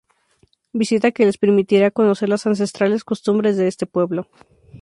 [0.81, 4.27] Visita que les permitirá conocer las ancestrales costumbres de este pueblo.